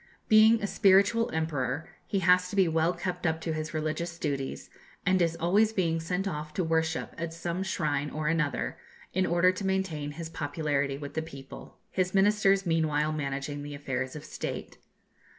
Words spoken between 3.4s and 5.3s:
to his religious duties, and